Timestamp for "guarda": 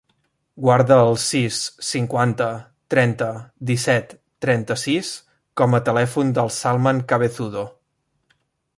0.67-0.95